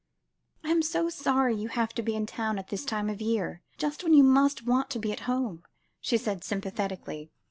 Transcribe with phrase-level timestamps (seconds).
[0.63, 3.25] "I am so sorry you have to be in town at this time of the
[3.25, 5.61] year, just when you must want to be at home,"
[5.99, 7.29] she said sympathetically.